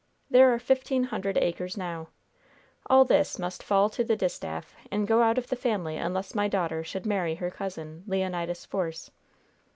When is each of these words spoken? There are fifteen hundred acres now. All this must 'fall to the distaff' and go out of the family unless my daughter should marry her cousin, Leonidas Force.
There 0.31 0.51
are 0.51 0.57
fifteen 0.57 1.03
hundred 1.03 1.37
acres 1.37 1.77
now. 1.77 2.07
All 2.87 3.05
this 3.05 3.37
must 3.37 3.61
'fall 3.61 3.87
to 3.91 4.03
the 4.03 4.15
distaff' 4.15 4.75
and 4.89 5.07
go 5.07 5.21
out 5.21 5.37
of 5.37 5.49
the 5.49 5.55
family 5.55 5.97
unless 5.97 6.33
my 6.33 6.47
daughter 6.47 6.83
should 6.83 7.05
marry 7.05 7.35
her 7.35 7.51
cousin, 7.51 8.03
Leonidas 8.07 8.65
Force. 8.65 9.11